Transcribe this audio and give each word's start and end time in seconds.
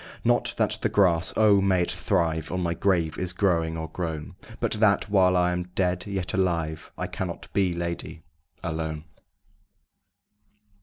Not 0.23 0.55
that 0.57 0.79
the 0.81 0.89
grass 0.89 1.31
O! 1.37 1.61
may 1.61 1.83
it 1.83 1.91
thrive! 1.91 2.51
On 2.51 2.59
my 2.59 2.73
grave 2.73 3.19
is 3.19 3.33
growing 3.33 3.77
or 3.77 3.87
grown 3.87 4.33
But 4.59 4.71
that, 4.79 5.11
while 5.11 5.37
I 5.37 5.51
am 5.51 5.65
dead 5.75 6.07
yet 6.07 6.33
alive 6.33 6.91
I 6.97 7.05
cannot 7.05 7.47
be, 7.53 7.71
lady, 7.75 8.23
alone. 8.63 9.03